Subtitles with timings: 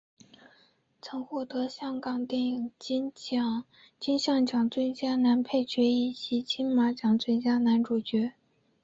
[0.99, 3.11] 曾获得香港电影金
[4.17, 8.31] 像奖最佳男配角以及金马奖最佳男主角奖。